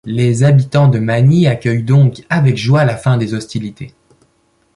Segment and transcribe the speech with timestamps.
[0.07, 3.93] Les habitants de Magny accueillent donc avec joie la fin des hostilités.